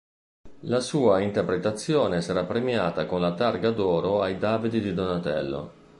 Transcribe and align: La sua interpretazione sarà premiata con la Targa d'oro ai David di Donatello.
La 0.61 0.79
sua 0.79 1.19
interpretazione 1.19 2.21
sarà 2.21 2.43
premiata 2.43 3.05
con 3.05 3.21
la 3.21 3.35
Targa 3.35 3.69
d'oro 3.69 4.23
ai 4.23 4.39
David 4.39 4.77
di 4.77 4.95
Donatello. 4.95 5.73